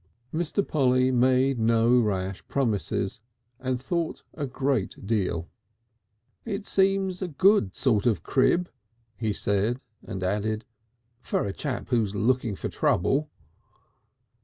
VI 0.33 0.39
Mr. 0.41 0.67
Polly 0.67 1.11
made 1.11 1.59
no 1.59 1.99
rash 1.99 2.43
promises, 2.47 3.19
and 3.59 3.79
thought 3.79 4.23
a 4.33 4.47
great 4.47 5.05
deal. 5.05 5.47
"It 6.43 6.65
seems 6.65 7.21
a 7.21 7.27
good 7.27 7.75
sort 7.75 8.07
of 8.07 8.23
Crib," 8.23 8.71
he 9.15 9.31
said, 9.31 9.83
and 10.03 10.23
added, 10.23 10.65
"for 11.19 11.45
a 11.45 11.53
chap 11.53 11.89
who's 11.89 12.15
looking 12.15 12.55
for 12.55 12.67
trouble." 12.67 13.29